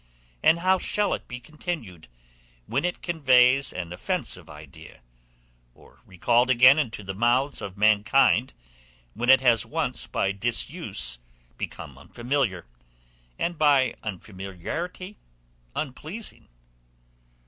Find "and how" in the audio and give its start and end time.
0.41-0.79